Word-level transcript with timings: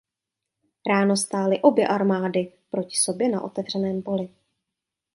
Ráno 0.89 1.17
stály 1.17 1.61
obě 1.61 1.87
armády 1.87 2.53
proti 2.71 2.97
sobě 2.97 3.29
na 3.29 3.41
otevřeném 3.41 4.01
poli. 4.01 4.29